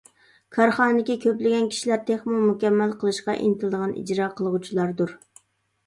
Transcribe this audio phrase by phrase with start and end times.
[0.55, 5.19] كارخانىدىكى كۆپلىگەن كىشىلەر تېخىمۇ مۇكەممەل قىلىشقا ئىنتىلىدىغان ئىجرا قىلغۇچىلاردۇر.